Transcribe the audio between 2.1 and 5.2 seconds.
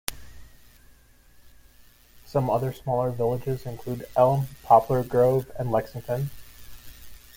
Some other smaller villages include Elm, Poplar